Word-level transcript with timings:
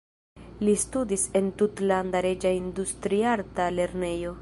Li 0.67 0.73
studis 0.83 1.27
en 1.41 1.51
Tutlanda 1.61 2.25
Reĝa 2.29 2.57
Industriarta 2.65 3.73
Lernejo. 3.79 4.39